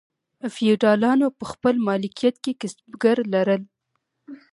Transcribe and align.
فیوډالانو 0.55 1.27
په 1.39 1.43
خپل 1.51 1.75
مالکیت 1.87 2.35
کې 2.43 2.51
کسبګر 2.61 3.17
لرل. 3.33 3.61